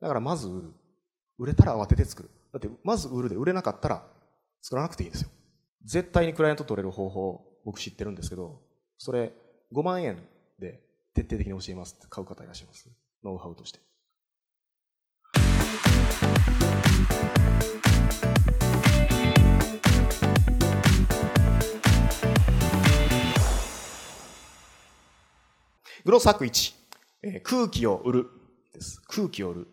[0.00, 0.72] だからまず売る。
[1.38, 2.30] 売れたら慌てて作る。
[2.52, 4.06] だって、まず売るで売れなかったら
[4.62, 5.30] 作らなくていいんですよ。
[5.84, 8.60] 絶対にクライアント取れる方法、僕知ってるんですけど、
[8.98, 9.32] それ
[9.72, 10.22] 5万円
[10.58, 10.80] で
[11.14, 12.88] 徹底的に教えますって買う方いらっしゃいます？
[13.22, 13.80] ノウハウとして。
[26.04, 26.74] グロスハック1、
[27.22, 28.30] えー、空気を売る
[28.72, 29.02] です。
[29.06, 29.68] 空気を売る。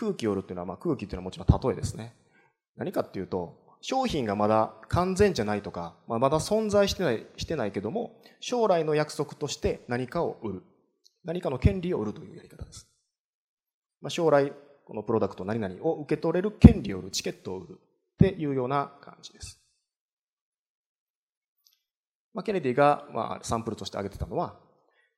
[0.00, 2.14] 空気を売るっていうのは、まあ、空気っていうのはもちろん例えですね。
[2.76, 10.62] 何かっていうと、商品がまだ完全じゃないとか、まあ、まだ存在してない、してないけども、将来の約束として何かを売る。
[11.22, 12.88] 何かの権利を売るというやり方です。
[14.00, 14.54] まあ、将来、
[14.86, 17.76] このプロダクト何々を受け取れる権利を売る、チケットを売るっ
[18.18, 19.60] ていうような感じです。
[22.32, 24.58] まあ、ケネディが、まあ、サンプルとして挙げてたのは、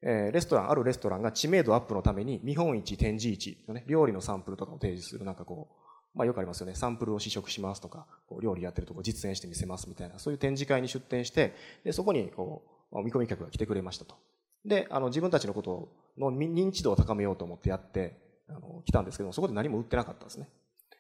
[0.03, 5.69] え、レストラン、あるレストランが知名度アップのために見本市、展示市のね、料理のサンプルとかを提示する、なんかこ
[6.15, 6.75] う、まあよくありますよね。
[6.75, 11.55] サンプルを試食しますとか、こう料理やってるとこ実演してみせますみたいな、そういう展示会に出展して、
[11.85, 14.17] で、そこにこう、見込み客が来てくれましたと。
[14.65, 18.17] で、あの、自分たちのことの認知度を高めようと思ってやって、
[18.49, 20.49] あの、来たんですけども、そこで何も売ってなかったんですね。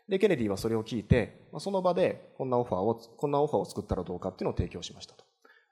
[0.08, 5.21] で、ケネディはそれを聞いて、その場でこんなオファーを、こんなオファーを作ったらどうかっていうのを提供しましたと。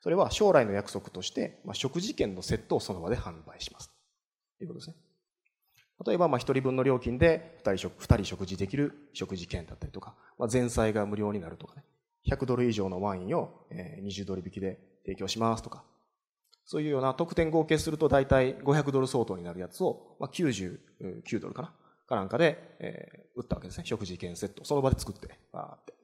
[0.00, 3.90] それは将来の約束として、まあ、食事券のセットをその場で販売します。
[4.58, 4.96] ということですね。
[6.06, 11.84] 例えば、まあ、一人分の料金で二人食、二人食事できる食事券だったりとか、まあ、前菜が無料になるとかね。
[12.30, 15.84] 100ドル以上のワインを20ドル引きで提供しますとか。
[16.64, 20.78] そういうような得点合計すると大体500ドル相当になるやつを、まあ、99
[21.40, 21.74] ドルかな
[22.06, 23.84] かなんかで、えー、売ったわけですね。
[23.84, 24.64] 食事券セット。
[24.64, 25.94] その場で作って、バーって。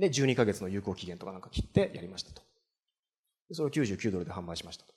[0.00, 2.42] で、12ヶ月の有効期限とかなんか切ってやりましたと。
[3.48, 4.94] でそれを99ドルで販売しましたと。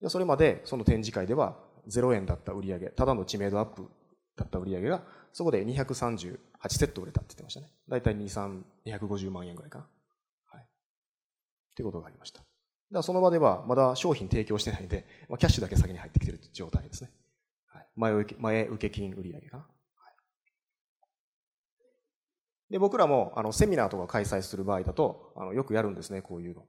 [0.00, 1.56] でそれまでその展示会では
[1.88, 3.88] 0円だった売り上げ、ただの知名度アップ
[4.36, 7.70] だった売り上げが、そこで238セット売れたって言ってましたね。
[7.88, 9.86] だいたい2、3、250万円ぐらいかな。
[10.46, 10.62] はい。
[10.62, 10.66] っ
[11.74, 12.40] ていうことがありました。
[12.40, 12.48] だか
[12.90, 17.10] らその場ではまだ商品提供してないんで、まあ、キャッシュだけ先に入ってきてる状態ですね。
[17.66, 19.66] はい、前受け前受け金売り上げかな。
[22.70, 26.62] で、僕らも、あの、セミナーとか開催する場合だと、あの、よくやるんですね、こういうの。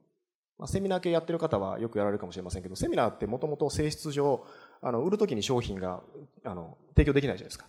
[0.58, 4.46] まあ、セミナー系やってる方はよくやられるかもしれませんけど、セミナーってもともと性質上、
[4.82, 6.02] あの、売るときに商品が、
[6.44, 7.66] あの、提供できないじゃないですか。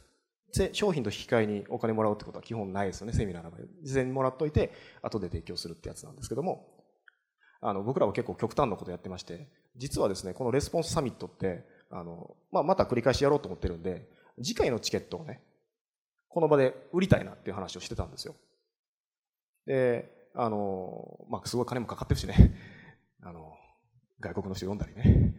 [0.73, 3.61] 商品と引き換えにお金もらうってことは基本ないですよね、セミナーの場合。
[3.83, 6.69] 事前にもらっといて、後で提供するってやつなんですけども、
[7.63, 14.07] あの、僕らは結構極端なことやってまして、実はですね、このレスポンスサミットって、あの、まあ、また繰り返しやろうと思ってるんで、
[14.43, 15.41] 次回のチケットをね、
[16.33, 18.35] この場で売りたいなっていう話をしてたんですよ。
[19.67, 22.55] で、あの、まあ、すごい金もかかってるしね。
[23.23, 23.53] あの、
[24.19, 25.35] 外国の人読んだりね。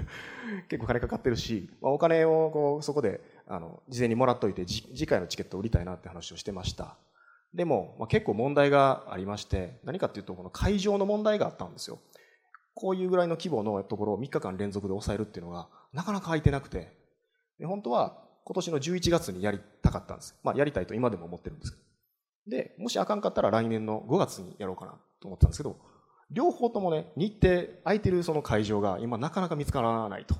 [0.68, 6.96] 結構金かかってるし、まあ、お金をこうそこであの事前にもらっといて次回のチケットを売りたいなって話をしてました。
[7.54, 11.98] でも、まあ、結構問題がありまして、何かっていうと、この会場の問題があったんですよ。
[12.74, 16.92] こういうぐらいの規模のところを3日間連続で抑えるっていうのが、なかなか空いてなくて、
[17.58, 20.34] で本当は今年の11月にやりたかったんです。
[20.42, 22.56] まあ、やりたいと今でも思ってるんですけど。
[22.56, 25.76] で、もしあかんかったら来年の5月にやろうかなと思ったんですけど、
[26.30, 30.34] 両方ともね、日程、空いてるその会場が今なかなか見つからないと。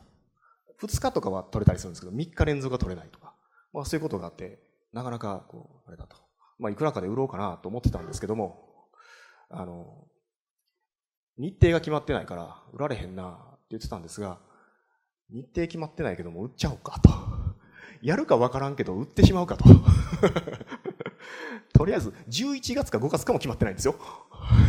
[0.81, 3.35] 2日とかは取れたりするんですけど、3日連続が取れないとか、
[3.75, 4.59] まあそういうことがあって、
[4.95, 6.17] なかなかこう、あれだと。
[6.59, 8.89] まあいくらかで売ろうかなと思ってたんですけども、
[9.51, 10.07] あの、
[11.37, 14.39] 日程が決まってないから売られへんなって言ってたんですが、
[15.29, 17.38] 日程決まってないけども売っちゃおうかと。
[18.03, 19.65] やるかわからんけど売ってしまうかと。
[21.73, 23.95] とりあえず11月か5月かも決まってないんですよ。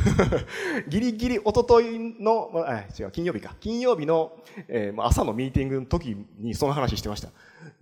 [0.89, 3.55] ギリギリ一昨日の、まあ、違う、金曜日か。
[3.59, 4.33] 金曜日の、
[4.67, 7.29] えー、朝のミーティングの時にその話してました。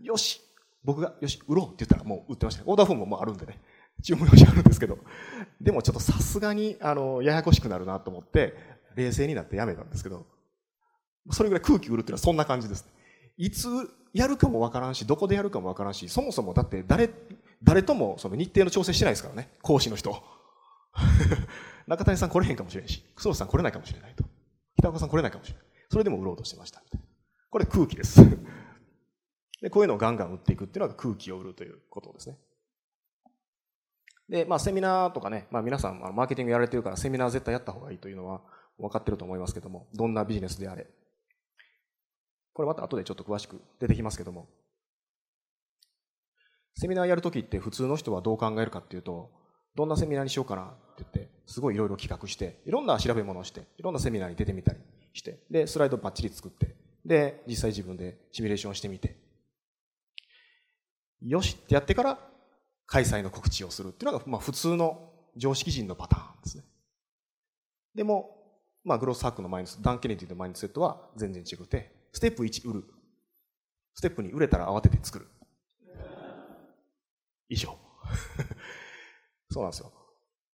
[0.01, 0.41] よし
[0.83, 2.63] 僕が、よし、売ろうって言ったらもう売ってました。
[2.65, 3.59] オーダーフォームもあるんでね。
[4.03, 4.99] 注文用紙あるんですけど。
[5.59, 8.55] でもちょっとさすがに、あの、ややこしくなるなと思って、
[8.95, 10.25] 冷静になってやめたんですけど、
[11.31, 12.87] それぐらい空気売るっていうのはそんな感じです。
[13.37, 13.67] いつ
[14.13, 17.09] やるかもわからんし、どこでやるかもわからんし、そもそもだって誰、
[17.63, 20.23] 誰ともその日程の調整してないですからね、講師の人。
[21.87, 24.25] 中谷さん来れへんかもしれんし、楠本さん来れないかもしれないと。
[24.77, 25.65] 北岡さん来れないかもしれない。
[25.89, 26.83] それでも売ろうとしてました。
[27.49, 28.21] これ空気です。
[29.61, 32.37] で、こういうのをガンガン売っていくっていうのが空気を売るということですね。
[34.29, 38.41] で、まあセミナーとかね、まあ皆さん、マーケティングやられてるからセミナー絶対やった方がいいというのは
[38.77, 40.87] 分かってると思いますけども、どんなビジネスであれ。
[42.57, 44.47] これまた後でちょっと詳しく出てきますけども、
[46.73, 49.29] セミナーやるときって普通の人はどう考えるかっていうと、
[49.75, 54.79] どんなセミナーにしようかなって言って、すごいいろいろ企画して、いろんな調べ物をして、いろんなセミナーに出てみたり
[55.13, 56.75] して、で、スライドバッチリ作って、
[57.05, 59.15] で、実際自分でシミュレーションしてみて。
[61.21, 62.17] よしってやってから
[62.87, 66.63] 開催の告知をするっていうのが、まあ普通の常識人のパターンですね。
[67.93, 68.31] でも、
[68.83, 72.83] まあグロスハックのマインドダン・ケネディのマインドセットは全然違くて、ステップ1売る。
[73.93, 75.27] ステップ2売れたら慌てて作る。
[77.47, 77.77] 以上。
[79.51, 79.93] そうなんですよ。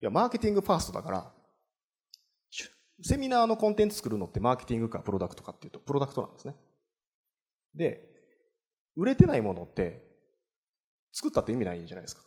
[0.02, 1.34] いや、マーケティングファーストだから、
[3.02, 6.56] セミナーのコンテンツ作るのってマーケティングかプロダクトかっていうと、プロダクトなんですね。
[7.76, 8.10] で、
[8.98, 10.06] 売れてないものって
[11.14, 12.24] 作ったって意味ないじゃないですか。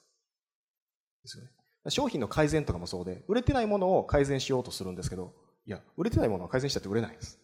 [1.25, 1.51] ですよね。
[1.91, 5.35] 商品の改善とかもそうで、売れてないものを改善しようとするんですけど、
[5.67, 7.39] いや、売れてないものは改善したって売れないです。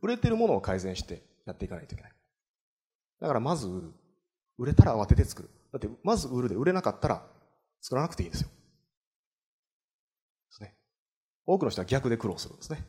[0.00, 2.12] 売れてるものを改善してやっていかないといけない。
[3.20, 3.92] だからまず売る。
[4.58, 5.50] 売れたら慌てて作る。
[5.72, 7.26] だって、まず売るで売れなかったら
[7.80, 8.48] 作らなくていいですよ。
[8.48, 8.54] で
[10.50, 10.74] すね。
[11.46, 12.84] 多くの人は逆で苦労するんですね。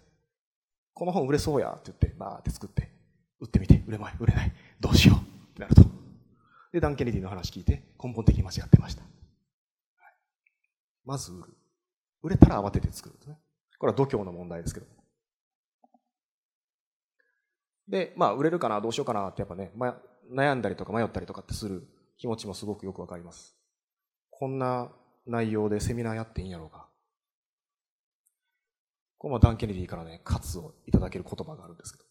[0.94, 2.92] この本売れそうやって言って、バーって作って、
[3.40, 5.84] 売ってみて、売れまい、売れない、どうしようってなると。
[6.72, 9.04] で、ダン・ケネディの話聞いて、根本的に間違ってました。
[11.06, 11.58] まず売る。
[12.22, 13.16] 売れたら慌てて作る。
[13.78, 14.86] これは度胸の問題ですけど。
[17.88, 19.98] で、まあ、売れるかな、どうしようかなってやっぱね、ま、
[20.32, 21.88] 悩んだりとか迷ったりとかってする
[22.18, 23.56] 気持ちもすごくよくわかります。
[24.30, 24.92] こんな
[25.26, 26.88] 内容でセミナーやっていいんやろうか。
[29.18, 32.06] このダン・ケネディからね、喝をいただける言葉があるんですけど。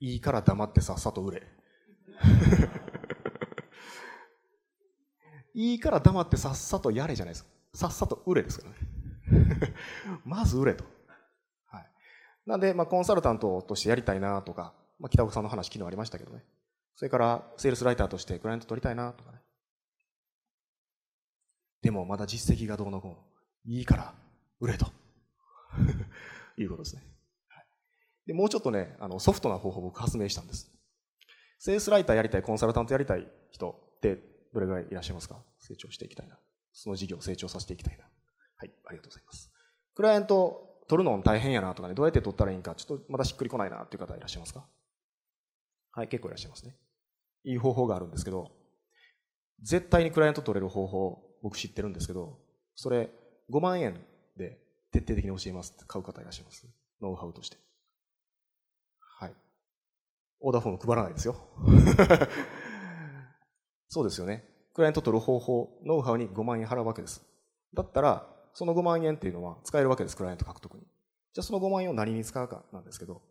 [0.00, 1.42] いいから黙ってさっさと売れ。
[5.54, 7.50] いいから黙ってさっさとやれじゃないですか。
[7.74, 8.78] さっさと売れですからね。
[10.24, 10.84] まず売れと。
[12.48, 16.42] なんで、まあ、コンサルタントとしてやりたいなとか、まあ、北岡さんの話昨日ありましたけどね。
[16.96, 19.38] それから、セールスライターとしてクライアント取りたいなとかね。
[21.82, 23.18] でも、まだ実績がどうのこうの
[23.66, 24.14] いいから、
[24.60, 24.86] 売れと。
[26.56, 27.02] いうことですね。
[28.26, 30.72] で、もうちょっとね、あの、ソフトな方法を僕発明したんです。
[31.58, 34.16] セールスライターやりたい、コンサルタントやりたい人って
[34.54, 35.44] どれぐらいいらっしゃいますか？
[35.58, 36.38] 成長していきたいな。
[36.72, 38.04] その事業を成長させていきたいな。
[38.56, 39.52] はい、ありがとうございます。
[39.94, 44.64] クライアント取るの大変やなとかね、どうやって取ったらいいんか、ちょっとまだしっくりこないなっていう方いらっしゃいますか？
[45.92, 46.76] はい、結構いらっしゃいますね。
[47.44, 48.50] いい方法があるんですけど、
[49.62, 52.38] 絶対にクライアント取れる方法、僕知ってるんですけど、
[52.74, 53.10] それ
[53.52, 54.00] 5万円
[54.36, 54.58] で
[54.92, 56.66] 徹底的に教えますって買う方いらっしゃいます？
[57.00, 57.56] ノウハウとして。
[59.00, 59.32] はい。
[60.40, 61.36] オーダーフォーム配らないですよ。
[63.88, 64.44] そうですよね。
[64.74, 67.24] クライアント取る方法、ノウハウに5万円払うわけです。
[67.74, 70.80] だったら、その5万円っていうのは使えるわけです、クライアント獲得に。
[70.80, 73.22] じゃあその5万円を何に使うかなんですけど、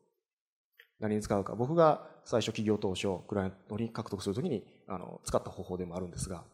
[1.01, 1.53] 何に使うか。
[1.53, 6.45] 僕が最初企業当初、クライアントに獲得するときにあの使った方法でもあるんですが、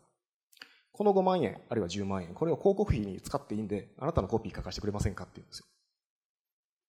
[0.91, 5.65] この5万円、あるいは10万円、これを広告費に使っていいんで、あなたのコピー書かせてくれませんかって言うんですよ。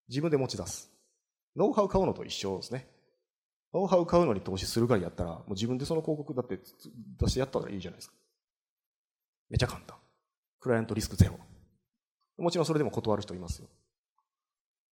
[0.09, 0.91] 自分で持ち出す。
[1.55, 2.89] ノウハウ買うのと一緒ですね。
[3.75, 6.59] ノウハウ買うのに投資するぐらいやったら、もう自分でその広告だって
[7.21, 8.15] 出してやったらいいじゃないですか。
[9.51, 9.99] めちゃ簡単。
[10.61, 11.39] クライアントリスクゼロ。
[12.39, 13.69] もちろんそれでも断る人いますよ。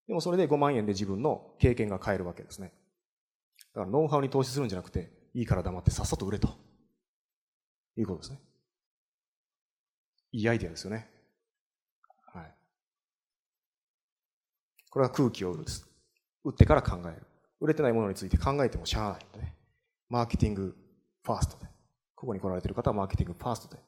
[0.06, 2.72] でもそれで5万円で自分の経験が買えるわけですね。
[3.74, 6.50] だからノウハウに投資するんじゃなくて、いいから黙ってさっさと売れと。
[7.96, 8.40] いうことですね。
[10.32, 11.08] いいアイデアですよね。
[12.32, 12.54] はい。
[14.90, 15.86] これは空気を売るです。
[16.44, 17.26] 売ってから考える。
[17.60, 19.54] 売れてないものについて考えてもしゃあないんでね。
[20.08, 20.74] マーケティング
[21.22, 21.70] ファーストで。
[22.14, 23.82] ここに来られてる方はマーケティングファーストで